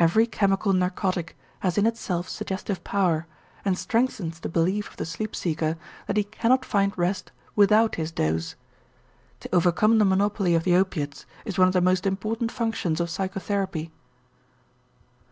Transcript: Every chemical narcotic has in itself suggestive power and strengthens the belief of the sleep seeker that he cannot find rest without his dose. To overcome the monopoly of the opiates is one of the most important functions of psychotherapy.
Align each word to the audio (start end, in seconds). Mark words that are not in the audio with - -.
Every 0.00 0.26
chemical 0.26 0.72
narcotic 0.72 1.38
has 1.60 1.78
in 1.78 1.86
itself 1.86 2.28
suggestive 2.28 2.82
power 2.82 3.28
and 3.64 3.78
strengthens 3.78 4.40
the 4.40 4.48
belief 4.48 4.90
of 4.90 4.96
the 4.96 5.06
sleep 5.06 5.36
seeker 5.36 5.76
that 6.08 6.16
he 6.16 6.24
cannot 6.24 6.64
find 6.64 6.92
rest 6.98 7.30
without 7.54 7.94
his 7.94 8.10
dose. 8.10 8.56
To 9.38 9.54
overcome 9.54 9.98
the 9.98 10.04
monopoly 10.04 10.56
of 10.56 10.64
the 10.64 10.74
opiates 10.74 11.24
is 11.44 11.56
one 11.56 11.68
of 11.68 11.74
the 11.74 11.80
most 11.80 12.04
important 12.04 12.50
functions 12.50 12.98
of 12.98 13.10
psychotherapy. 13.10 13.92